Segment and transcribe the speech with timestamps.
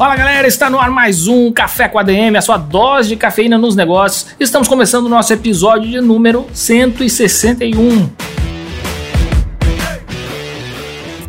[0.00, 3.58] Fala galera, está no ar mais um Café com ADM, a sua dose de cafeína
[3.58, 4.28] nos negócios.
[4.40, 8.08] Estamos começando o nosso episódio de número 161.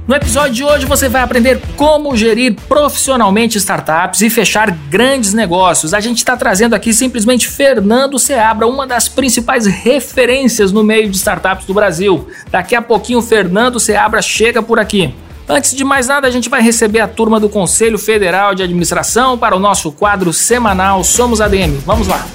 [0.08, 5.94] No episódio de hoje você vai aprender como gerir profissionalmente startups e fechar grandes negócios.
[5.94, 11.18] A gente está trazendo aqui simplesmente Fernando Seabra, uma das principais referências no meio de
[11.18, 12.26] startups do Brasil.
[12.50, 15.14] Daqui a pouquinho o Fernando Seabra chega por aqui.
[15.52, 19.38] Antes de mais nada, a gente vai receber a turma do Conselho Federal de Administração
[19.38, 21.78] para o nosso quadro semanal Somos ADM.
[21.86, 22.26] Vamos lá.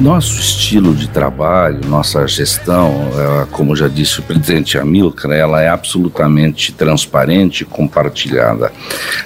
[0.00, 5.68] Nosso estilo de trabalho, nossa gestão, ela, como já disse o presidente Amilcar, ela é
[5.68, 8.70] absolutamente transparente e compartilhada.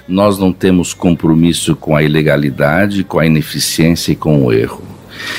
[0.09, 4.83] Nós não temos compromisso com a ilegalidade, com a ineficiência e com o erro.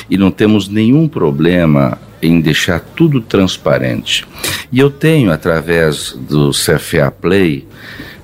[0.07, 4.27] E não temos nenhum problema em deixar tudo transparente.
[4.71, 7.67] E eu tenho, através do CFA Play,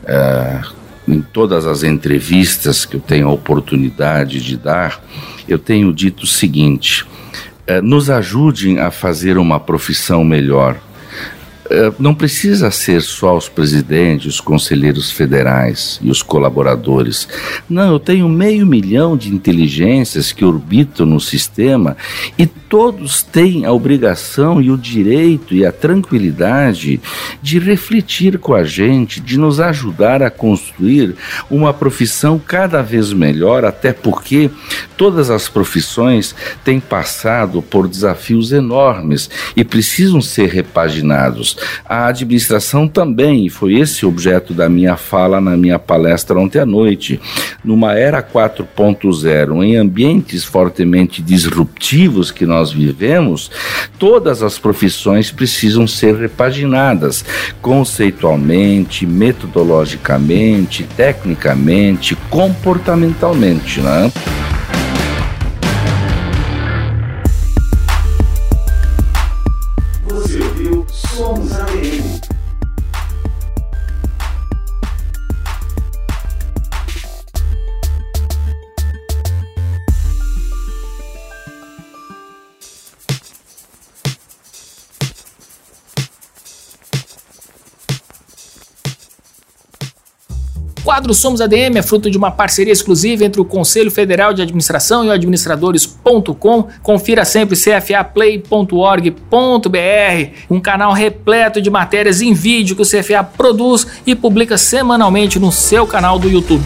[0.04, 0.79] uh,
[1.14, 5.04] em todas as entrevistas que eu tenho a oportunidade de dar,
[5.48, 7.06] eu tenho dito o seguinte:
[7.68, 10.78] eh, nos ajudem a fazer uma profissão melhor.
[11.70, 17.28] Eh, não precisa ser só os presidentes, os conselheiros federais e os colaboradores.
[17.70, 21.96] Não, eu tenho meio milhão de inteligências que orbitam no sistema
[22.38, 27.00] e todos têm a obrigação e o direito e a tranquilidade
[27.42, 31.16] de refletir com a gente, de nos ajudar a construir
[31.52, 34.50] uma profissão cada vez melhor, até porque
[34.98, 41.59] todas as profissões têm passado por desafios enormes e precisam ser repaginados.
[41.88, 46.66] A administração também, e foi esse objeto da minha fala na minha palestra ontem à
[46.66, 47.20] noite.
[47.64, 53.50] Numa era 4.0, em ambientes fortemente disruptivos que nós nós vivemos,
[53.98, 57.24] todas as profissões precisam ser repaginadas
[57.62, 64.12] conceitualmente, metodologicamente, tecnicamente, comportamentalmente, né?
[91.00, 95.06] Quadro Somos ADM é fruto de uma parceria exclusiva entre o Conselho Federal de Administração
[95.06, 96.68] e o administradores.com.
[96.84, 99.18] Confira sempre cfaplay.org.br,
[100.50, 105.54] um canal repleto de matérias em vídeo que o CFA produz e publica semanalmente no
[105.54, 106.66] seu canal do YouTube.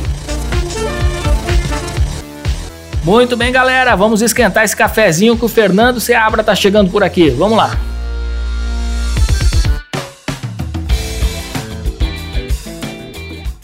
[3.04, 7.30] Muito bem, galera, vamos esquentar esse cafezinho que o Fernando Seabra tá chegando por aqui.
[7.30, 7.93] Vamos lá.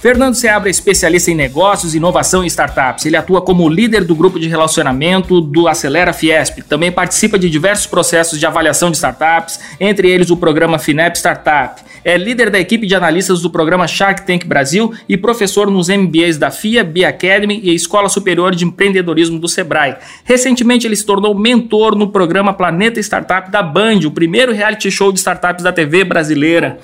[0.02, 3.06] Fernando Seabra é especialista em negócios, inovação e startups.
[3.06, 6.62] Ele atua como líder do grupo de relacionamento do Acelera Fiesp.
[6.62, 11.82] Também participa de diversos processos de avaliação de startups, entre eles o programa Finep Startup.
[12.06, 16.38] É líder da equipe de analistas do programa Shark Tank Brasil e professor nos MBAs
[16.38, 19.98] da FIA, B Academy e Escola Superior de Empreendedorismo do Sebrae.
[20.24, 25.12] Recentemente ele se tornou mentor no programa Planeta Startup da Band, o primeiro reality show
[25.12, 26.80] de startups da TV brasileira.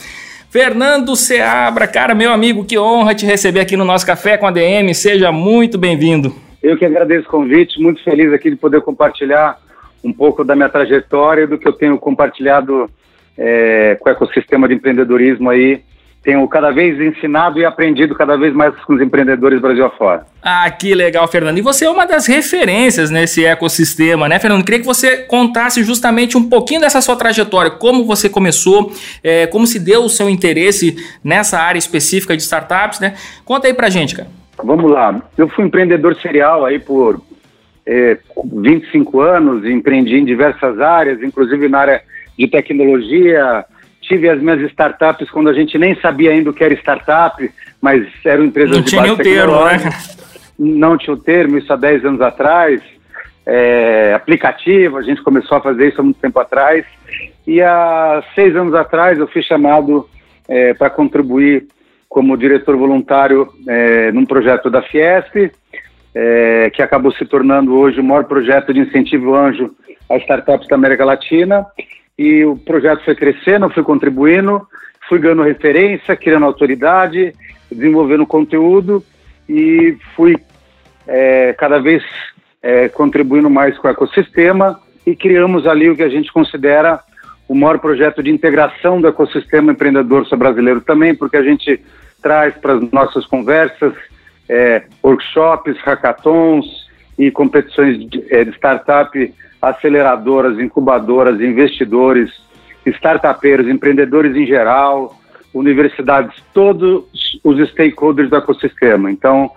[0.56, 4.52] Fernando Seabra, cara, meu amigo, que honra te receber aqui no nosso Café com a
[4.52, 4.96] DM.
[4.96, 6.34] Seja muito bem-vindo.
[6.64, 9.60] Eu que agradeço o convite, muito feliz aqui de poder compartilhar
[10.02, 12.90] um pouco da minha trajetória e do que eu tenho compartilhado
[13.38, 15.84] é, com o ecossistema de empreendedorismo aí
[16.26, 20.26] tenho cada vez ensinado e aprendido cada vez mais com os empreendedores Brasil afora.
[20.42, 21.60] Ah, que legal, Fernando.
[21.60, 24.66] E você é uma das referências nesse ecossistema, né, Fernando?
[24.66, 28.92] Queria que você contasse justamente um pouquinho dessa sua trajetória, como você começou,
[29.24, 33.14] é, como se deu o seu interesse nessa área específica de startups, né?
[33.46, 34.28] Conta aí pra gente, cara.
[34.64, 35.22] Vamos lá.
[35.38, 37.22] Eu fui empreendedor serial aí por
[37.86, 38.18] é,
[38.52, 42.02] 25 anos, empreendi em diversas áreas, inclusive na área
[42.38, 43.64] de tecnologia,
[44.08, 48.06] tive as minhas startups quando a gente nem sabia ainda o que era startup, mas
[48.24, 49.78] eram empresas Não de base termo, né?
[50.58, 52.82] Não tinha o termo, isso há 10 anos atrás.
[53.46, 56.86] É, aplicativo, a gente começou a fazer isso há muito tempo atrás.
[57.46, 60.10] E há seis anos atrás eu fui chamado
[60.48, 61.68] é, para contribuir
[62.10, 65.52] como diretor voluntário é, num projeto da Fiesp,
[66.16, 69.76] é, que acabou se tornando hoje o maior projeto de incentivo anjo
[70.10, 71.66] a startups da América Latina.
[72.18, 74.66] E o projeto foi crescendo, fui contribuindo,
[75.08, 77.34] fui ganhando referência, criando autoridade,
[77.72, 79.04] desenvolvendo conteúdo
[79.48, 80.38] e fui
[81.08, 82.04] é, cada vez
[82.62, 87.00] é, contribuindo mais com o ecossistema e criamos ali o que a gente considera
[87.48, 91.80] o maior projeto de integração do ecossistema empreendedor brasileiro também, porque a gente
[92.22, 93.94] traz para as nossas conversas
[94.50, 96.66] é, workshops, hackathons
[97.18, 99.34] e competições de, é, de startup,
[99.66, 102.32] aceleradoras, incubadoras, investidores,
[102.86, 105.20] startupeiros, empreendedores em geral,
[105.54, 107.06] universidades, todos
[107.44, 109.12] os stakeholders do ecossistema.
[109.12, 109.50] Então,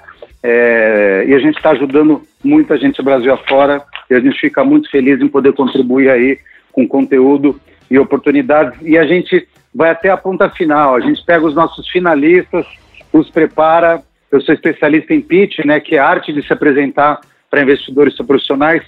[0.42, 4.90] é, e a gente está ajudando muita gente Brasil afora e a gente fica muito
[4.90, 6.38] feliz em poder contribuir aí
[6.72, 8.80] com conteúdo e oportunidades.
[8.82, 10.94] E a gente vai até a ponta final.
[10.94, 12.64] A gente pega os nossos finalistas,
[13.12, 14.02] os prepara.
[14.30, 17.20] Eu sou especialista em pitch, né, que é a arte de se apresentar
[17.50, 18.82] para investidores profissionais.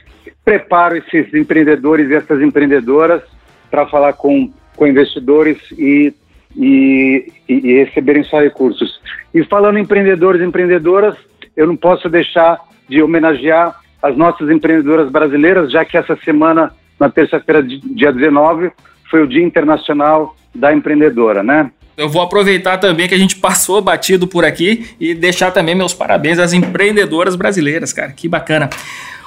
[0.45, 3.23] Preparo esses empreendedores e essas empreendedoras
[3.71, 6.13] para falar com, com investidores e,
[6.57, 9.01] e, e receberem só recursos.
[9.33, 11.17] E falando em empreendedores e empreendedoras,
[11.57, 12.59] eu não posso deixar
[12.89, 18.73] de homenagear as nossas empreendedoras brasileiras, já que essa semana, na terça-feira, dia 19,
[19.11, 21.71] foi o Dia Internacional da Empreendedora, né?
[22.01, 25.93] Eu vou aproveitar também que a gente passou batido por aqui e deixar também meus
[25.93, 28.11] parabéns às empreendedoras brasileiras, cara.
[28.13, 28.71] Que bacana.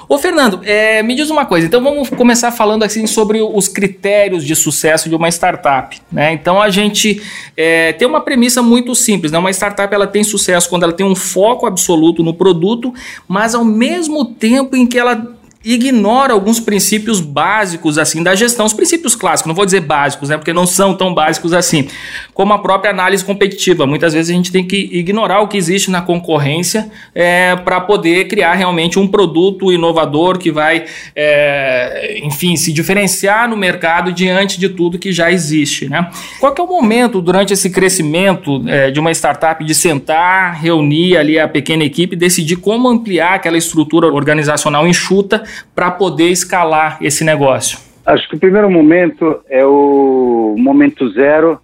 [0.10, 4.44] Ô Fernando, é, me diz uma coisa, então vamos começar falando assim sobre os critérios
[4.44, 6.02] de sucesso de uma startup.
[6.12, 6.34] Né?
[6.34, 7.22] Então a gente
[7.56, 9.38] é, tem uma premissa muito simples, né?
[9.38, 12.92] uma startup ela tem sucesso quando ela tem um foco absoluto no produto,
[13.28, 18.74] mas ao mesmo tempo em que ela ignora alguns princípios básicos assim da gestão, os
[18.74, 21.88] princípios clássicos, não vou dizer básicos, né, porque não são tão básicos assim,
[22.34, 23.88] como a própria análise competitiva.
[23.88, 28.28] Muitas vezes a gente tem que ignorar o que existe na concorrência é, para poder
[28.28, 34.70] criar realmente um produto inovador que vai, é, enfim, se diferenciar no mercado diante de
[34.70, 36.10] tudo que já existe, né?
[36.40, 41.40] Qual é o momento durante esse crescimento é, de uma startup de sentar, reunir ali
[41.40, 45.44] a pequena equipe, decidir como ampliar aquela estrutura organizacional enxuta
[45.76, 47.78] para poder escalar esse negócio?
[48.06, 51.60] Acho que o primeiro momento é o momento zero,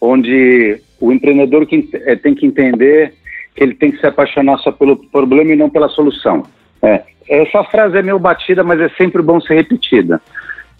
[0.00, 3.14] onde o empreendedor eh, tem que entender
[3.54, 6.44] que ele tem que se apaixonar só pelo problema e não pela solução.
[6.80, 10.20] É, essa frase é meio batida, mas é sempre bom ser repetida.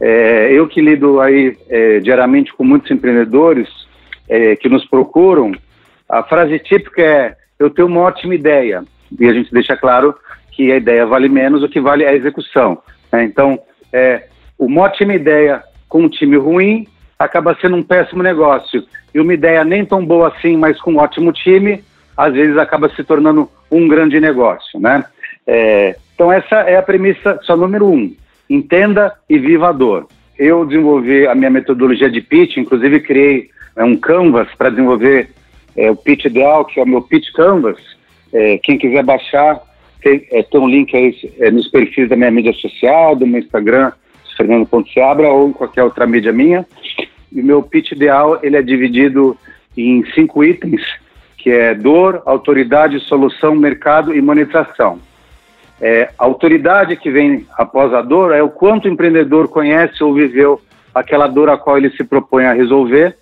[0.01, 3.69] É, eu que lido aí é, diariamente com muitos empreendedores
[4.61, 5.53] que nos procuram,
[6.09, 8.83] a frase típica é: eu tenho uma ótima ideia.
[9.19, 10.15] E a gente deixa claro
[10.53, 12.79] que a ideia vale menos, o que vale é a execução.
[13.11, 13.25] Né?
[13.25, 13.59] Então,
[13.93, 14.27] é,
[14.59, 16.87] uma ótima ideia com um time ruim
[17.19, 18.85] acaba sendo um péssimo negócio.
[19.15, 21.83] E uma ideia nem tão boa assim, mas com um ótimo time,
[22.17, 24.79] às vezes acaba se tornando um grande negócio.
[24.81, 25.05] Né?
[25.47, 28.15] É, então, essa é a premissa só número um.
[28.49, 30.07] Entenda e viva a dor.
[30.39, 35.31] Eu desenvolvi a minha metodologia de pitch, inclusive criei é, um canvas para desenvolver
[35.77, 37.79] é, o pitch ideal, que é o meu pitch canvas.
[38.33, 39.61] É, quem quiser baixar,
[40.03, 43.41] tem, é, tem um link aí é, nos perfis da minha mídia social, do meu
[43.41, 43.93] Instagram,
[44.37, 46.67] Fernando Ponteabra, ou em qualquer outra mídia minha.
[47.31, 49.37] E o meu pitch ideal, ele é dividido
[49.77, 50.83] em cinco itens,
[51.39, 54.99] que é dor, autoridade, solução, mercado e monetização.
[55.81, 60.15] É, a autoridade que vem após a dor é o quanto o empreendedor conhece ou
[60.15, 60.61] viveu
[60.95, 63.17] aquela dor a qual ele se propõe a resolver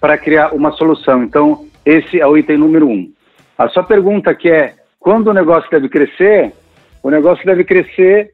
[0.00, 1.22] para criar uma solução.
[1.22, 3.10] Então, esse é o item número um.
[3.56, 6.52] A sua pergunta que é quando o negócio deve crescer,
[7.02, 8.30] o negócio deve crescer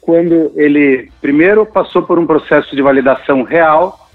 [0.00, 4.08] quando ele, primeiro, passou por um processo de validação real.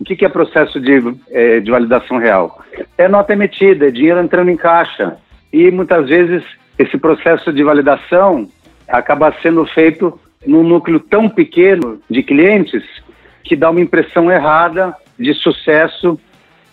[0.00, 2.64] O que, que é processo de, é, de validação real?
[2.96, 5.18] É nota emitida, é dinheiro entrando em caixa.
[5.52, 6.42] E muitas vezes
[6.78, 8.48] esse processo de validação
[8.88, 12.82] acaba sendo feito num núcleo tão pequeno de clientes
[13.44, 16.18] que dá uma impressão errada de sucesso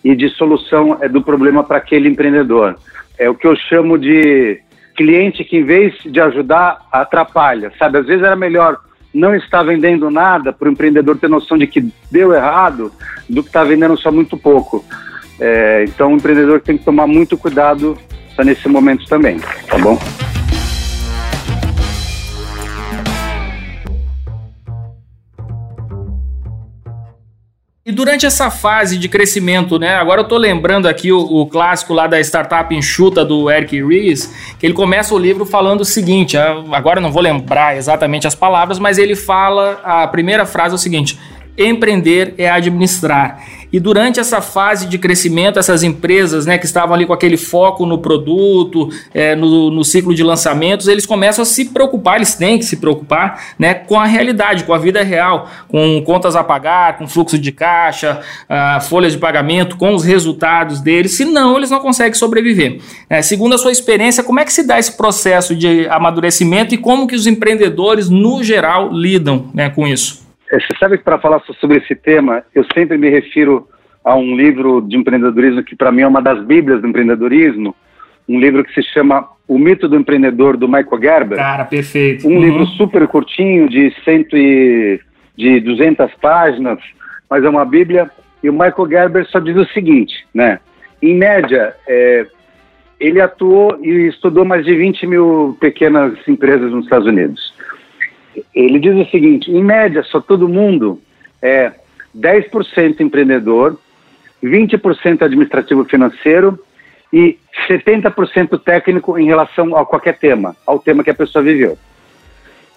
[0.01, 2.77] e de solução é, do problema para aquele empreendedor
[3.19, 4.61] é o que eu chamo de
[4.95, 7.71] cliente que, em vez de ajudar, atrapalha.
[7.77, 8.79] Sabe, às vezes era melhor
[9.13, 12.91] não estar vendendo nada para o empreendedor ter noção de que deu errado
[13.29, 14.85] do que estar tá vendendo só muito pouco.
[15.39, 17.97] É, então, o empreendedor tem que tomar muito cuidado
[18.43, 19.99] nesse momento também, tá bom?
[27.89, 29.95] E durante essa fase de crescimento, né?
[29.95, 34.31] Agora eu tô lembrando aqui o, o clássico lá da startup enxuta do Eric Ries,
[34.59, 38.77] que ele começa o livro falando o seguinte, agora não vou lembrar exatamente as palavras,
[38.77, 41.19] mas ele fala, a primeira frase é o seguinte:
[41.57, 43.43] empreender é administrar.
[43.71, 47.85] E durante essa fase de crescimento, essas empresas né, que estavam ali com aquele foco
[47.85, 52.57] no produto, é, no, no, ciclo de lançamentos, eles começam a se preocupar, eles têm
[52.57, 56.97] que se preocupar né, com a realidade, com a vida real, com contas a pagar,
[56.97, 61.79] com fluxo de caixa, uh, folhas de pagamento, com os resultados deles, senão eles não
[61.79, 62.81] conseguem sobreviver.
[63.09, 66.77] É, segundo a sua experiência, como é que se dá esse processo de amadurecimento e
[66.77, 70.28] como que os empreendedores, no geral, lidam né, com isso?
[70.51, 73.67] É, você sabe que para falar sobre esse tema, eu sempre me refiro
[74.03, 77.75] a um livro de empreendedorismo que para mim é uma das bíblias do empreendedorismo,
[78.27, 81.37] um livro que se chama O Mito do Empreendedor, do Michael Gerber.
[81.37, 82.27] Cara, perfeito.
[82.27, 82.41] Um uhum.
[82.41, 84.99] livro super curtinho, de, cento e,
[85.37, 86.79] de 200 páginas,
[87.29, 88.09] mas é uma bíblia.
[88.43, 90.59] E o Michael Gerber só diz o seguinte, né?
[91.01, 92.25] Em média, é,
[92.99, 97.53] ele atuou e estudou mais de 20 mil pequenas empresas nos Estados Unidos
[98.53, 101.01] ele diz o seguinte: em média, só todo mundo
[101.41, 101.71] é
[102.17, 103.77] 10% empreendedor,
[104.43, 106.59] 20% administrativo financeiro
[107.11, 111.77] e 70% técnico em relação a qualquer tema, ao tema que a pessoa viveu.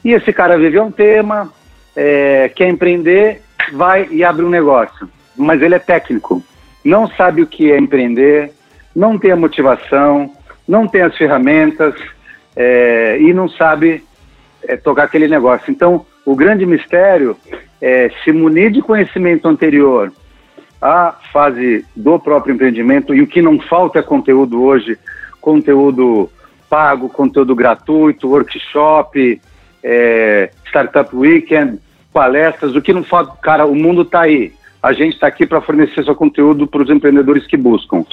[0.05, 1.53] E esse cara viveu um tema,
[1.95, 3.43] é, quer empreender,
[3.73, 6.43] vai e abre um negócio, mas ele é técnico,
[6.85, 8.53] não sabe o que é empreender,
[8.95, 10.33] não tem a motivação,
[10.67, 11.95] não tem as ferramentas
[12.57, 14.05] é, e não sabe
[14.65, 15.71] é, tocar aquele negócio.
[15.71, 17.37] Então, o grande mistério
[17.81, 20.13] é se munir de conhecimento anterior
[20.81, 24.99] à fase do próprio empreendimento, e o que não falta é conteúdo hoje,
[25.41, 26.29] conteúdo
[26.69, 29.41] pago, conteúdo gratuito, workshop,
[29.83, 31.79] é, startup weekend,
[32.13, 34.53] palestras, o que não falta, cara, o mundo está aí.
[34.83, 38.05] A gente está aqui para fornecer seu conteúdo para os empreendedores que buscam.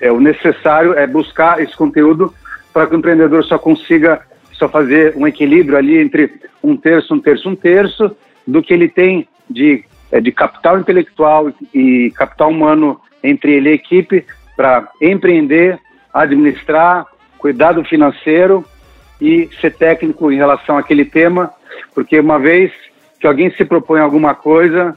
[0.00, 2.32] É, o necessário é buscar esse conteúdo
[2.72, 4.20] para que o empreendedor só consiga
[4.62, 6.30] só fazer um equilíbrio ali entre
[6.62, 8.16] um terço, um terço, um terço,
[8.46, 13.72] do que ele tem de, é, de capital intelectual e capital humano entre ele e
[13.72, 14.24] a equipe
[14.56, 15.80] para empreender,
[16.14, 17.06] administrar,
[17.38, 18.64] cuidar do financeiro
[19.20, 21.50] e ser técnico em relação àquele tema,
[21.92, 22.70] porque uma vez
[23.18, 24.96] que alguém se propõe alguma coisa,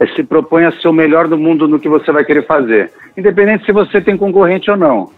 [0.00, 2.90] é, se propõe a ser o melhor do mundo no que você vai querer fazer,
[3.16, 5.10] independente se você tem concorrente ou não.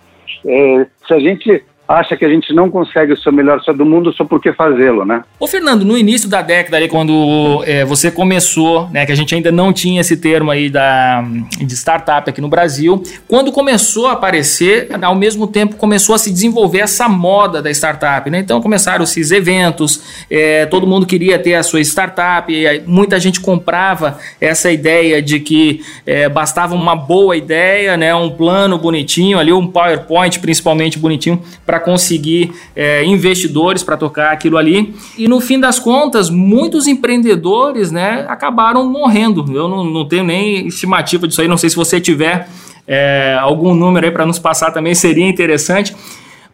[0.45, 3.85] É, se a gente acha que a gente não consegue o seu melhor só do
[3.85, 5.23] mundo só porque fazê-lo, né?
[5.39, 9.35] Ô Fernando, no início da década ali, quando é, você começou, né, que a gente
[9.35, 11.23] ainda não tinha esse termo aí da,
[11.59, 16.33] de startup aqui no Brasil, quando começou a aparecer, ao mesmo tempo começou a se
[16.33, 18.41] desenvolver essa moda da startup, né?
[18.41, 22.53] Então começaram esses eventos, é, todo mundo queria ter a sua startup,
[22.87, 28.79] muita gente comprava essa ideia de que é, bastava uma boa ideia, né, um plano
[28.79, 34.95] bonitinho ali, um PowerPoint principalmente bonitinho para para conseguir é, investidores para tocar aquilo ali.
[35.19, 39.45] E no fim das contas, muitos empreendedores né, acabaram morrendo.
[39.55, 42.49] Eu não, não tenho nem estimativa disso aí, não sei se você tiver
[42.89, 45.95] é, algum número aí para nos passar também, seria interessante.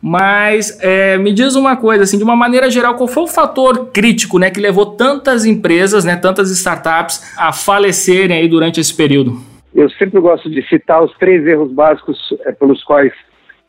[0.05, 3.91] Mas é, me diz uma coisa, assim, de uma maneira geral, qual foi o fator
[3.93, 9.41] crítico né, que levou tantas empresas, né, tantas startups a falecerem aí durante esse período?
[9.73, 13.13] Eu sempre gosto de citar os três erros básicos é, pelos quais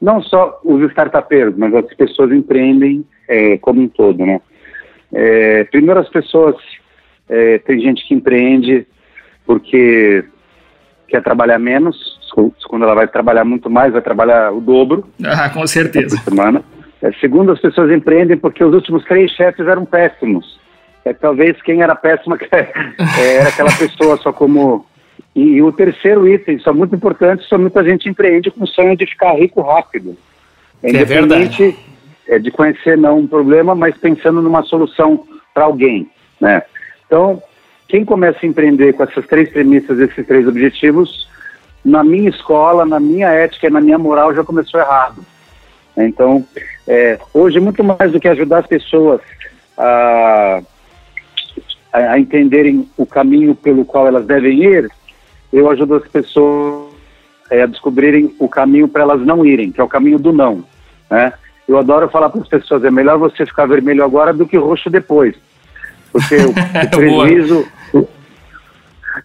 [0.04, 4.42] não só os startupeiros, mas as pessoas empreendem é, como um todo, né?
[5.14, 6.58] É, primeiro as pessoas,
[7.30, 8.86] é, tem gente que empreende
[9.46, 10.26] porque
[11.08, 11.96] quer trabalhar menos,
[12.68, 15.08] quando ela vai trabalhar muito mais, vai trabalhar o dobro.
[15.26, 16.18] Ah, com certeza.
[16.18, 16.62] Por semana.
[17.02, 20.60] É, segundo, as pessoas empreendem porque os últimos três chefes eram péssimos.
[21.06, 24.86] É, talvez quem era péssima é, era aquela pessoa só como
[25.36, 28.96] e, o terceiro item, isso é muito importante, só muita gente empreende com o sonho
[28.96, 30.16] de ficar rico rápido.
[30.82, 31.76] É, é verdade.
[32.28, 36.10] É, de conhecer não um problema, mas pensando numa solução para alguém,
[36.40, 36.64] né?
[37.06, 37.42] Então,
[37.88, 41.28] quem começa a empreender com essas três premissas, esses três objetivos,
[41.84, 45.24] na minha escola, na minha ética e na minha moral já começou errado.
[45.98, 46.46] Então,
[46.88, 49.22] é, hoje, muito mais do que ajudar as pessoas
[49.78, 50.62] a,
[51.92, 54.90] a entenderem o caminho pelo qual elas devem ir,
[55.54, 56.92] eu ajudo as pessoas
[57.52, 60.66] é, a descobrirem o caminho para elas não irem, que é o caminho do não.
[61.10, 61.32] Né?
[61.68, 64.90] Eu adoro falar para as pessoas, é melhor você ficar vermelho agora do que roxo
[64.90, 65.36] depois.
[66.12, 67.68] Porque o, o prejuízo...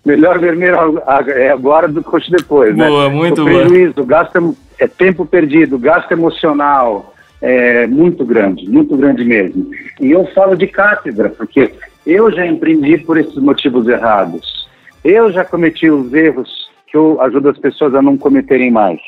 [0.04, 2.86] melhor vermelho é agora do que roxo depois, né?
[2.86, 4.06] Boa, muito o prejuízo, boa.
[4.06, 9.70] gasto é tempo perdido, gasto emocional, é muito grande, muito grande mesmo.
[10.00, 11.72] E eu falo de cátedra, porque
[12.06, 14.57] eu já empreendi por esses motivos errados.
[15.04, 19.00] Eu já cometi os erros que eu ajudo as pessoas a não cometerem mais.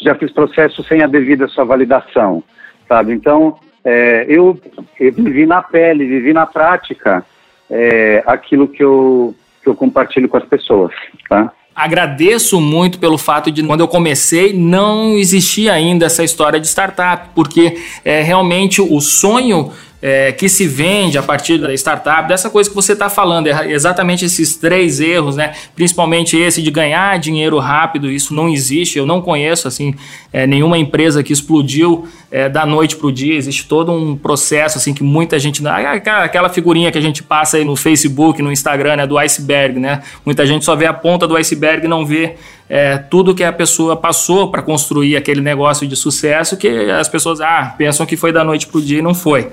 [0.00, 2.42] Já fiz processo sem a devida sua validação,
[2.88, 3.12] sabe?
[3.12, 4.58] Então, é, eu,
[4.98, 7.24] eu, vivi na pele, vivi na prática
[7.70, 10.92] é, aquilo que eu, que eu compartilho com as pessoas,
[11.28, 11.52] tá?
[11.76, 17.28] agradeço muito pelo fato de quando eu comecei não existia ainda essa história de startup,
[17.34, 22.68] porque é, realmente o sonho é, que se vende a partir da startup, dessa coisa
[22.68, 25.52] que você está falando, é exatamente esses três erros, né?
[25.74, 28.98] Principalmente esse de ganhar dinheiro rápido, isso não existe.
[28.98, 29.94] Eu não conheço assim
[30.32, 33.34] é, nenhuma empresa que explodiu é, da noite para o dia.
[33.34, 37.64] Existe todo um processo assim que muita gente, aquela figurinha que a gente passa aí
[37.64, 40.02] no Facebook, no Instagram, né, do iceberg, né?
[40.24, 42.36] Muita gente só vê a ponta do iceberg e não vê
[42.68, 47.40] é, tudo que a pessoa passou para construir aquele negócio de sucesso que as pessoas
[47.40, 49.50] ah, pensam que foi da noite para o dia e não foi.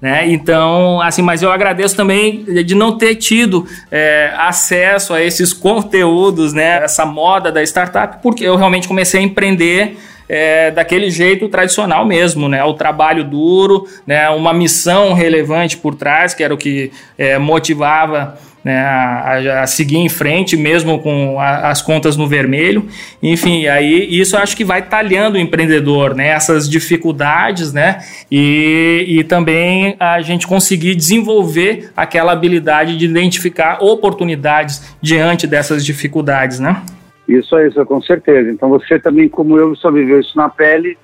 [0.00, 0.30] Né?
[0.30, 6.52] Então, assim, mas eu agradeço também de não ter tido é, acesso a esses conteúdos,
[6.52, 6.84] né?
[6.84, 9.96] Essa moda da startup, porque eu realmente comecei a empreender
[10.28, 12.62] é, daquele jeito tradicional mesmo, né?
[12.64, 14.28] O trabalho duro, né?
[14.30, 19.98] Uma missão relevante por trás, que era o que é, motivava né, a, a, seguir
[19.98, 22.88] em frente, mesmo com a, as contas no vermelho.
[23.22, 27.98] Enfim, aí isso acho que vai talhando o empreendedor, né, essas dificuldades, né,
[28.30, 36.58] e, e também a gente conseguir desenvolver aquela habilidade de identificar oportunidades diante dessas dificuldades,
[36.58, 36.82] né?
[37.28, 38.50] Isso é isso, com certeza.
[38.50, 40.98] Então você também, como eu, só viveu isso na pele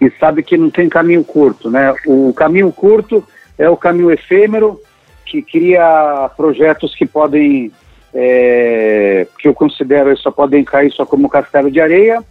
[0.00, 1.94] e sabe que não tem caminho curto, né?
[2.06, 3.24] O caminho curto
[3.56, 4.78] é o caminho efêmero
[5.24, 7.72] que cria projetos que podem,
[8.12, 12.22] é, que eu considero só podem cair só como castelo de areia,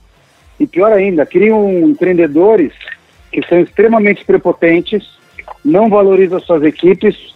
[0.59, 2.71] e pior ainda, criam empreendedores
[3.31, 5.17] que são extremamente prepotentes,
[5.65, 7.33] não valorizam suas equipes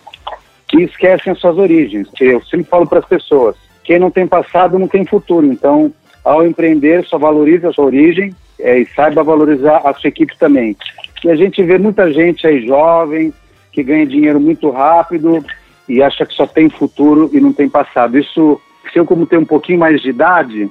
[0.74, 2.08] e esquecem as suas origens.
[2.22, 3.56] Eu sempre falo para as pessoas,
[3.88, 8.36] quem não tem passado não tem futuro, então ao empreender só valorize a sua origem
[8.60, 10.76] é, e saiba valorizar a sua equipe também.
[11.24, 13.34] E a gente vê muita gente aí jovem,
[13.72, 15.44] que ganha dinheiro muito rápido
[15.88, 18.20] e acha que só tem futuro e não tem passado.
[18.20, 18.60] Isso,
[18.92, 20.70] se eu como tenho um pouquinho mais de idade,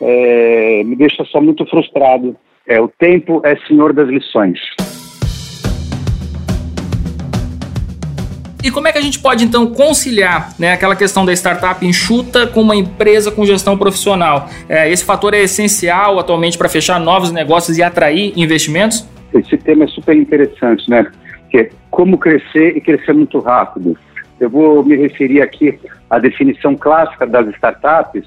[0.00, 2.36] é, me deixa só muito frustrado.
[2.64, 4.60] É, o tempo é senhor das lições.
[8.62, 12.46] E como é que a gente pode então conciliar né, aquela questão da startup enxuta
[12.46, 14.48] com uma empresa com gestão profissional?
[14.68, 19.04] É, esse fator é essencial atualmente para fechar novos negócios e atrair investimentos?
[19.34, 21.10] Esse tema é super interessante, né?
[21.50, 23.98] que é como crescer e crescer muito rápido.
[24.38, 28.24] Eu vou me referir aqui à definição clássica das startups,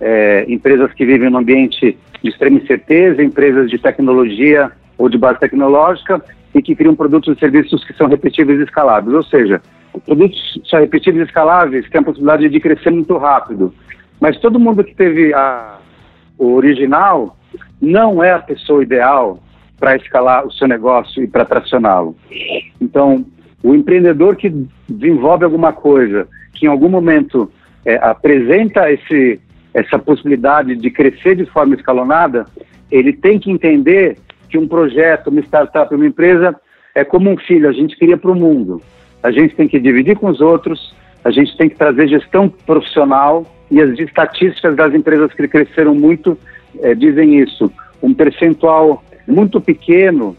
[0.00, 5.40] é, empresas que vivem num ambiente de extrema incerteza, empresas de tecnologia ou de base
[5.40, 6.22] tecnológica
[6.56, 9.14] e que criam produtos e serviços que são repetíveis e escaláveis.
[9.14, 9.60] Ou seja,
[10.06, 13.74] produtos são repetíveis e escaláveis têm a possibilidade de crescer muito rápido.
[14.18, 15.76] Mas todo mundo que teve a,
[16.38, 17.36] o original
[17.80, 19.38] não é a pessoa ideal
[19.78, 22.16] para escalar o seu negócio e para tracioná-lo.
[22.80, 23.26] Então,
[23.62, 24.50] o empreendedor que
[24.88, 27.52] desenvolve alguma coisa, que em algum momento
[27.84, 29.38] é, apresenta esse,
[29.74, 32.46] essa possibilidade de crescer de forma escalonada,
[32.90, 34.16] ele tem que entender
[34.48, 36.54] que um projeto, uma startup, uma empresa
[36.94, 38.80] é como um filho, a gente cria para o mundo.
[39.22, 43.44] A gente tem que dividir com os outros, a gente tem que trazer gestão profissional
[43.70, 46.38] e as estatísticas das empresas que cresceram muito
[46.80, 47.70] é, dizem isso.
[48.02, 50.36] Um percentual muito pequeno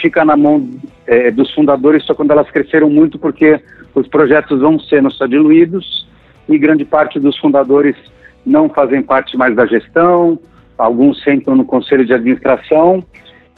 [0.00, 0.68] fica na mão
[1.06, 3.60] é, dos fundadores só quando elas cresceram muito, porque
[3.94, 6.08] os projetos vão sendo só diluídos
[6.48, 7.96] e grande parte dos fundadores
[8.44, 10.38] não fazem parte mais da gestão,
[10.76, 13.04] alguns sentam no conselho de administração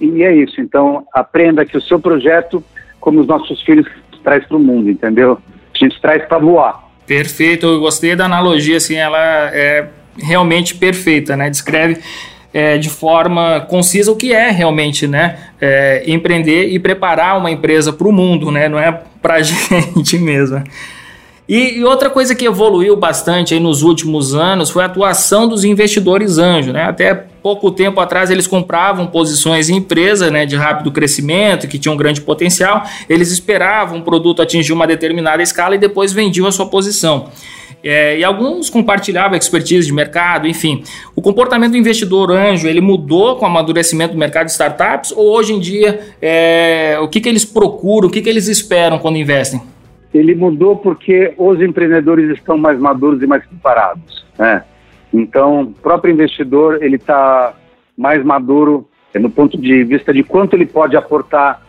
[0.01, 0.61] e é isso.
[0.61, 2.63] Então, aprenda que o seu projeto,
[3.01, 3.87] como os nossos filhos,
[4.23, 5.39] traz para o mundo, entendeu?
[5.75, 6.85] A gente traz para voar.
[7.07, 9.19] Perfeito, eu gostei da analogia, assim, ela
[9.55, 11.49] é realmente perfeita, né?
[11.49, 12.01] Descreve
[12.57, 17.93] é, de forma concisa o que é realmente né, é, empreender e preparar uma empresa
[17.93, 20.65] para o mundo, né, não é para a gente mesmo.
[21.49, 25.65] E, e, outra coisa que evoluiu bastante aí nos últimos anos foi a atuação dos
[25.65, 26.73] investidores anjo.
[26.73, 26.83] Né?
[26.83, 31.95] Até pouco tempo atrás eles compravam posições em empresas né, de rápido crescimento, que tinham
[31.95, 36.53] um grande potencial, eles esperavam o produto atingir uma determinada escala e depois vendiam a
[36.53, 37.31] sua posição.
[37.85, 40.83] É, e alguns compartilhavam expertise de mercado, enfim.
[41.15, 45.31] O comportamento do investidor anjo, ele mudou com o amadurecimento do mercado de startups ou
[45.31, 49.17] hoje em dia é, o que, que eles procuram, o que, que eles esperam quando
[49.19, 49.63] investem?
[50.17, 54.25] Ele mudou porque os empreendedores estão mais maduros e mais preparados.
[54.39, 54.63] Né?
[55.13, 57.55] Então, o próprio investidor ele está
[57.97, 61.63] mais maduro é, no ponto de vista de quanto ele pode aportar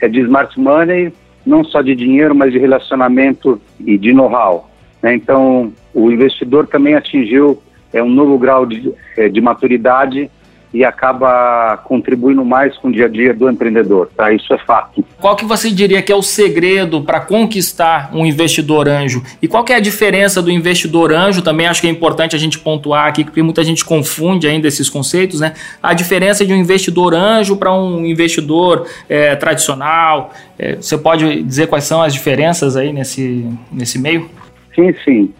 [0.00, 1.12] é, de smart money,
[1.44, 4.70] não só de dinheiro, mas de relacionamento e de know-how.
[5.02, 5.14] Né?
[5.14, 10.30] Então, o investidor também atingiu é, um novo grau de, é, de maturidade
[10.74, 14.32] e acaba contribuindo mais com o dia a dia do empreendedor, tá?
[14.32, 15.04] Isso é fato.
[15.20, 19.22] Qual que você diria que é o segredo para conquistar um investidor anjo?
[19.40, 21.42] E qual que é a diferença do investidor anjo?
[21.42, 24.90] Também acho que é importante a gente pontuar aqui, porque muita gente confunde ainda esses
[24.90, 25.54] conceitos, né?
[25.80, 30.32] A diferença de um investidor anjo para um investidor é, tradicional.
[30.58, 34.28] É, você pode dizer quais são as diferenças aí nesse, nesse meio?
[34.74, 35.32] Sim, sim.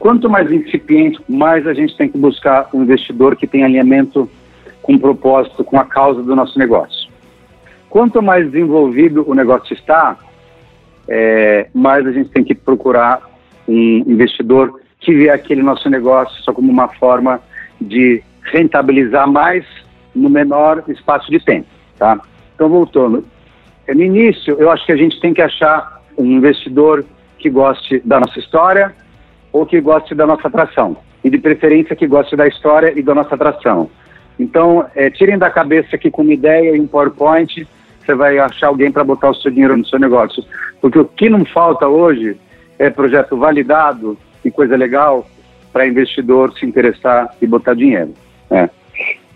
[0.00, 4.28] Quanto mais incipiente, mais a gente tem que buscar um investidor que tem alinhamento
[4.88, 7.10] com o propósito, com a causa do nosso negócio.
[7.90, 10.16] Quanto mais desenvolvido o negócio está,
[11.06, 13.20] é, mais a gente tem que procurar
[13.68, 17.38] um investidor que vê aquele nosso negócio só como uma forma
[17.78, 19.62] de rentabilizar mais
[20.14, 22.18] no menor espaço de tempo, tá?
[22.54, 23.22] Então, voltando.
[23.86, 27.04] No início, eu acho que a gente tem que achar um investidor
[27.38, 28.94] que goste da nossa história
[29.52, 30.96] ou que goste da nossa atração.
[31.22, 33.90] E de preferência que goste da história e da nossa atração.
[34.38, 37.66] Então, é, tirem da cabeça que com uma ideia e um PowerPoint
[38.00, 40.42] você vai achar alguém para botar o seu dinheiro no seu negócio.
[40.80, 42.36] Porque o que não falta hoje
[42.78, 45.26] é projeto validado e coisa legal
[45.72, 48.14] para investidor se interessar e botar dinheiro.
[48.50, 48.70] Né?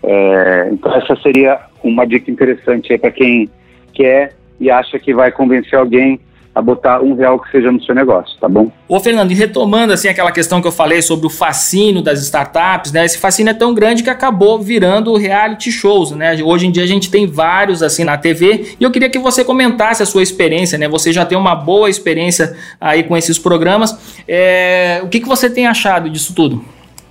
[0.01, 3.49] É, então, essa seria uma dica interessante para quem
[3.93, 6.19] quer e acha que vai convencer alguém
[6.55, 8.71] a botar um real que seja no seu negócio, tá bom?
[8.87, 12.91] Ô Fernando, e retomando assim aquela questão que eu falei sobre o fascínio das startups,
[12.91, 13.05] né?
[13.05, 16.37] Esse fascínio é tão grande que acabou virando reality shows, né?
[16.43, 19.43] Hoje em dia a gente tem vários assim na TV e eu queria que você
[19.43, 20.87] comentasse a sua experiência, né?
[20.87, 24.21] Você já tem uma boa experiência aí com esses programas.
[24.27, 25.01] É...
[25.03, 26.63] O que, que você tem achado disso tudo?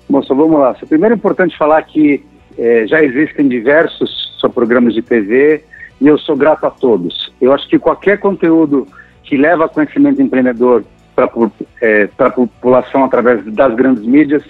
[0.09, 0.75] Moça, vamos lá.
[0.89, 2.25] Primeiro é importante falar que
[2.57, 4.23] é, já existem diversos
[4.55, 5.65] programas de TV
[6.01, 7.33] e eu sou grato a todos.
[7.41, 8.87] Eu acho que qualquer conteúdo
[9.23, 11.31] que leva conhecimento empreendedor para
[11.81, 14.43] é, a população através das grandes mídias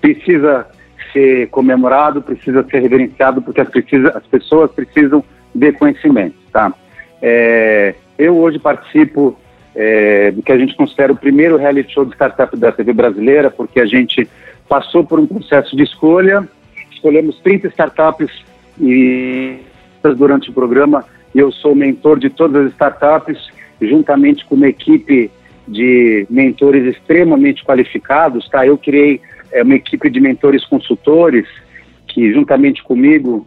[0.00, 0.66] precisa
[1.12, 6.36] ser comemorado, precisa ser reverenciado, porque as, precisa, as pessoas precisam de conhecimento.
[6.52, 6.72] Tá?
[7.20, 9.36] É, eu hoje participo
[9.74, 13.50] é, do que a gente considera o primeiro reality show de startup da TV brasileira,
[13.50, 14.28] porque a gente
[14.68, 16.46] passou por um processo de escolha,
[16.92, 18.30] escolhemos 30 startups
[18.80, 19.58] e
[20.16, 25.30] durante o programa eu sou mentor de todas as startups juntamente com uma equipe
[25.66, 28.66] de mentores extremamente qualificados, tá?
[28.66, 29.20] Eu criei
[29.52, 31.46] é, uma equipe de mentores consultores
[32.08, 33.46] que, juntamente comigo,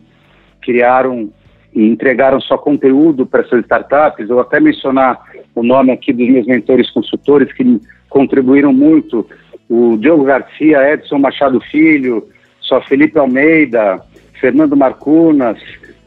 [0.62, 1.30] criaram
[1.76, 4.30] e entregaram só conteúdo para essas startups.
[4.30, 5.19] Eu até mencionar
[5.56, 9.28] o nome aqui dos meus mentores consultores que contribuíram muito:
[9.69, 12.28] o Diogo Garcia, Edson Machado Filho,
[12.62, 14.02] só Felipe Almeida,
[14.39, 15.58] Fernando Marcunas,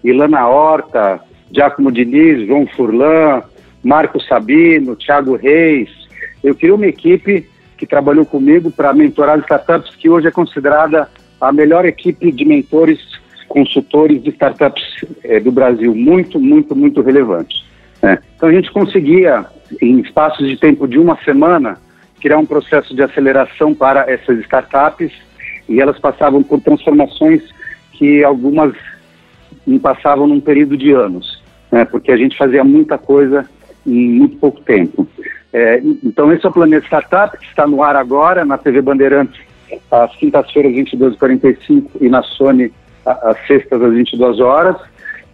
[0.03, 3.43] Ilana Horta, Giacomo Diniz, João Furlan,
[3.87, 5.89] Marco Sabino, Thiago Reis.
[6.43, 11.09] Eu criei uma equipe que trabalhou comigo para mentorar startups, que hoje é considerada
[11.41, 12.99] a melhor equipe de mentores,
[13.49, 14.83] consultores de startups
[15.23, 15.95] é, do Brasil.
[15.95, 17.65] Muito, muito, muito relevante.
[18.03, 18.19] Né?
[18.35, 19.47] Então a gente conseguia,
[19.81, 21.79] em espaços de tempo de uma semana,
[22.21, 25.13] criar um processo de aceleração para essas startups
[25.69, 27.41] e elas passavam por transformações
[27.93, 28.75] que algumas
[29.81, 31.85] passavam num período de anos, né?
[31.85, 33.49] porque a gente fazia muita coisa
[33.87, 35.07] em muito pouco tempo.
[35.53, 39.41] É, então, esse é o Planeta Startup, que está no ar agora, na TV Bandeirantes,
[39.91, 42.73] às quintas-feiras, 22h45, e na Sony,
[43.05, 44.77] às sextas, às 22 horas.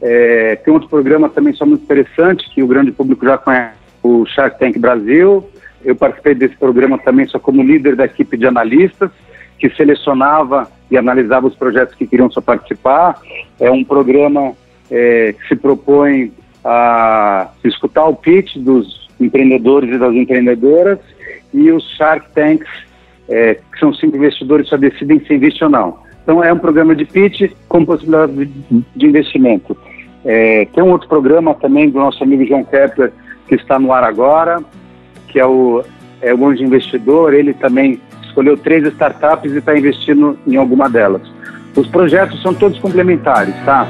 [0.00, 4.26] É, tem outro programa também só muito interessante, que o grande público já conhece, o
[4.26, 5.48] Shark Tank Brasil.
[5.84, 9.10] Eu participei desse programa também só como líder da equipe de analistas,
[9.58, 13.20] que selecionava e analisava os projetos que queriam só participar.
[13.60, 14.52] É um programa
[14.90, 16.32] é, que se propõe
[16.64, 20.98] a escutar o pitch dos empreendedores e das empreendedoras
[21.52, 22.68] e os Shark Tanks,
[23.28, 25.98] é, que são cinco investidores, só decidem se investir ou não.
[26.22, 28.46] Então é um programa de pitch com possibilidade
[28.96, 29.76] de investimento.
[30.24, 33.12] É, tem um outro programa também do nosso amigo João Kepler,
[33.48, 34.62] que está no ar agora,
[35.28, 35.82] que é o,
[36.20, 37.34] é o Anjo Investidor.
[37.34, 41.22] Ele também escolheu três startups e está investindo em alguma delas.
[41.76, 43.88] Os projetos são todos complementares, tá?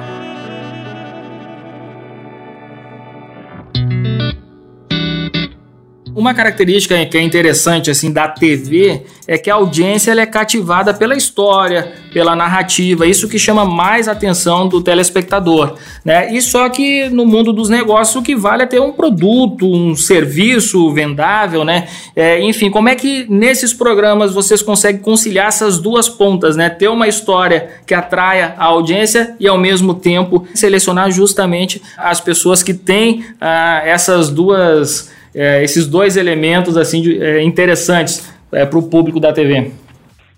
[6.15, 10.93] Uma característica que é interessante assim da TV é que a audiência ela é cativada
[10.93, 16.31] pela história, pela narrativa, isso que chama mais atenção do telespectador, né?
[16.35, 19.97] E só que no mundo dos negócios o que vale é ter um produto, um
[19.97, 21.89] serviço vendável, né?
[22.15, 26.69] É, enfim, como é que nesses programas vocês conseguem conciliar essas duas pontas, né?
[26.69, 32.63] Ter uma história que atraia a audiência e ao mesmo tempo selecionar justamente as pessoas
[32.63, 38.33] que têm ah, essas duas é, esses dois elementos assim de, é, interessantes.
[38.53, 39.73] é, para o público da TV?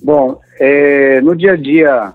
[0.03, 2.13] Bom, é, no dia a dia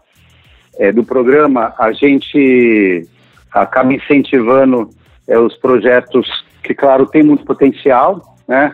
[0.78, 3.06] é, do programa, a gente
[3.52, 4.90] acaba incentivando
[5.28, 6.28] é, os projetos
[6.64, 8.74] que, claro, tem muito potencial, né?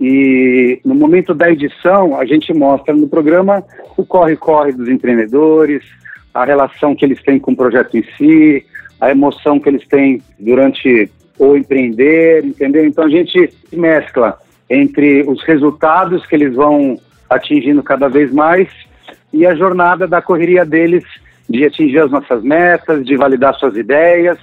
[0.00, 3.62] E no momento da edição, a gente mostra no programa
[3.96, 5.84] o corre-corre dos empreendedores,
[6.32, 8.64] a relação que eles têm com o projeto em si,
[8.98, 11.10] a emoção que eles têm durante
[11.40, 12.84] o empreender, entendeu?
[12.84, 18.68] Então a gente mescla entre os resultados que eles vão atingindo cada vez mais
[19.32, 21.02] e a jornada da correria deles
[21.48, 24.38] de atingir as nossas metas, de validar suas ideias.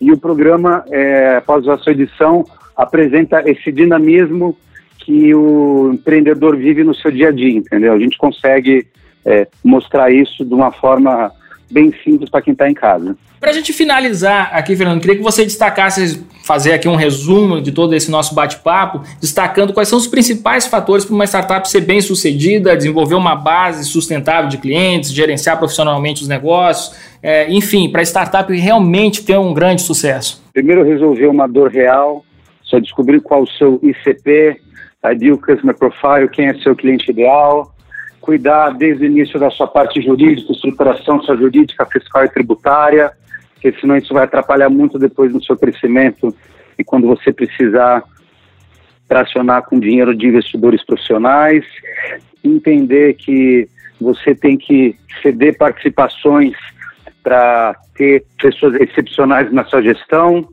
[0.00, 2.44] E o programa, é, após a sua edição,
[2.76, 4.56] apresenta esse dinamismo
[4.98, 7.92] que o empreendedor vive no seu dia a dia, entendeu?
[7.92, 8.86] A gente consegue
[9.24, 11.30] é, mostrar isso de uma forma
[11.70, 13.16] bem simples para quem está em casa.
[13.38, 17.72] Para a gente finalizar aqui, Fernando, queria que você destacasse, fazer aqui um resumo de
[17.72, 22.02] todo esse nosso bate-papo, destacando quais são os principais fatores para uma startup ser bem
[22.02, 28.04] sucedida, desenvolver uma base sustentável de clientes, gerenciar profissionalmente os negócios, é, enfim, para a
[28.04, 30.44] startup realmente ter um grande sucesso.
[30.52, 32.24] Primeiro, resolver uma dor real,
[32.62, 34.60] só descobrir qual o seu ICP,
[35.12, 37.74] Ideal Customer Profile, quem é seu cliente ideal,
[38.20, 43.12] cuidar desde o início da sua parte jurídica, estruturação sua jurídica, fiscal e tributária,
[43.54, 46.34] porque senão isso vai atrapalhar muito depois no seu crescimento
[46.78, 48.02] e quando você precisar
[49.08, 51.64] tracionar com dinheiro de investidores profissionais,
[52.44, 53.68] entender que
[54.00, 56.54] você tem que ceder participações
[57.22, 60.48] para ter pessoas excepcionais na sua gestão,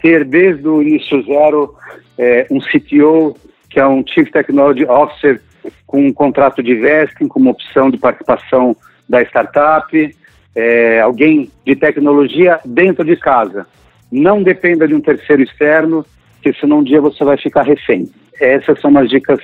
[0.00, 1.74] ter desde o início zero
[2.16, 3.36] é, um CTO,
[3.68, 5.42] que é um Chief Technology Officer,
[5.86, 8.76] com um contrato de vesting, com uma opção de participação
[9.08, 10.16] da startup,
[10.54, 13.66] é, alguém de tecnologia dentro de casa.
[14.10, 16.04] Não dependa de um terceiro externo,
[16.34, 18.10] porque senão um dia você vai ficar refém.
[18.40, 19.40] Essas são umas dicas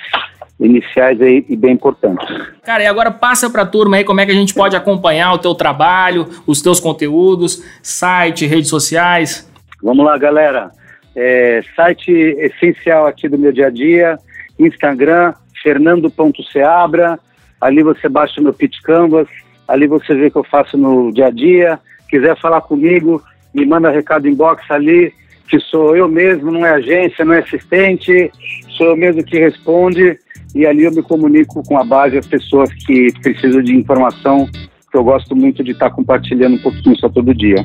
[0.58, 2.26] iniciais aí e bem importantes.
[2.62, 5.32] Cara, e agora passa para a turma aí como é que a gente pode acompanhar
[5.32, 9.50] o teu trabalho, os teus conteúdos, site, redes sociais.
[9.82, 10.70] Vamos lá, galera.
[11.14, 14.18] É, site essencial aqui do meu dia a dia,
[14.58, 15.34] Instagram,
[15.64, 17.18] fernando.seabra.
[17.60, 19.26] Ali você baixa meu Pitch Canvas,
[19.66, 21.80] ali você vê o que eu faço no dia a dia.
[22.10, 23.22] Quiser falar comigo,
[23.54, 25.12] me manda recado inbox ali,
[25.48, 28.30] que sou eu mesmo, não é agência, não é assistente,
[28.76, 30.18] sou eu mesmo que responde.
[30.54, 34.46] E ali eu me comunico com a base, as pessoas que precisam de informação,
[34.92, 37.56] que eu gosto muito de estar compartilhando um pouquinho só todo dia.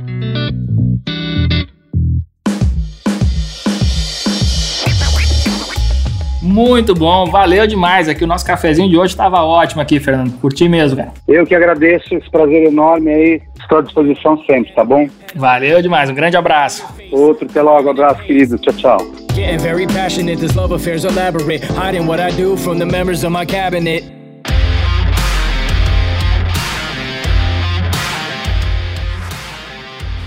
[6.50, 8.10] Muito bom, valeu demais.
[8.10, 10.34] Aqui o nosso cafezinho de hoje estava ótimo aqui, Fernando.
[10.40, 11.12] Curti mesmo, cara.
[11.28, 13.42] Eu que agradeço, esse prazer enorme aí.
[13.60, 15.08] Estou à disposição sempre, tá bom?
[15.36, 16.88] Valeu demais, um grande abraço.
[17.12, 18.58] Outro, até logo, abraço, querido.
[18.58, 18.98] Tchau, tchau.
[19.36, 21.64] Getting very passionate, this love affair's elaborate.
[21.66, 24.18] Hiding what I do from the members of my cabinet.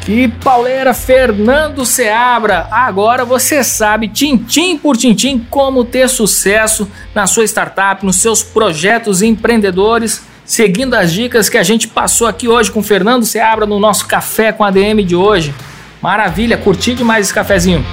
[0.05, 2.67] Que pauleira, Fernando Seabra!
[2.73, 9.23] Agora você sabe, tintim por tintim, como ter sucesso na sua startup, nos seus projetos
[9.23, 14.09] empreendedores, seguindo as dicas que a gente passou aqui hoje com Fernando Seabra no nosso
[14.09, 15.55] Café com ADM de hoje.
[16.03, 17.87] Maravilha, curti demais esse cafezinho.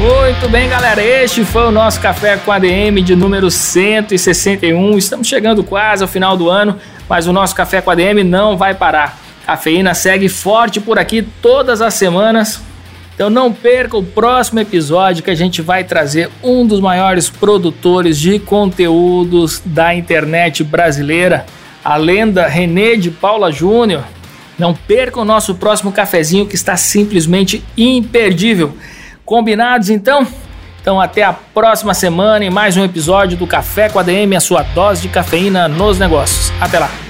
[0.00, 1.00] Muito bem, galera.
[1.00, 4.98] Este foi o nosso Café com ADM de número 161.
[4.98, 6.76] Estamos chegando quase ao final do ano,
[7.08, 9.19] mas o nosso Café com ADM não vai parar.
[9.46, 12.60] Cafeína segue forte por aqui todas as semanas.
[13.14, 18.18] Então não perca o próximo episódio que a gente vai trazer um dos maiores produtores
[18.18, 21.44] de conteúdos da internet brasileira,
[21.84, 24.04] a lenda René de Paula Júnior.
[24.58, 28.74] Não perca o nosso próximo cafezinho que está simplesmente imperdível.
[29.24, 30.26] Combinados então?
[30.80, 34.40] Então até a próxima semana em mais um episódio do Café com a DM, a
[34.40, 36.50] sua dose de cafeína nos negócios.
[36.58, 37.09] Até lá.